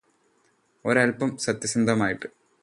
ഒരൽപം 0.85 1.37
സത്യസന്ധമായിട്ട് 1.37 2.27